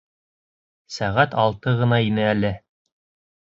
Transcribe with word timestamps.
Сәғәт 0.95 1.37
алты 1.45 1.75
ғына 1.83 2.01
ине 2.09 2.27
әле. 2.33 2.53